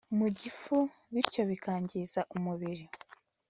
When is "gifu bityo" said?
0.39-1.41